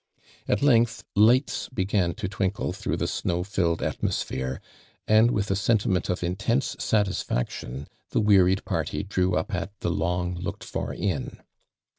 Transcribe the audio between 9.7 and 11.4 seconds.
the long looked for inn.